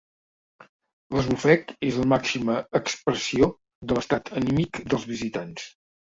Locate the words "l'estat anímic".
3.99-4.81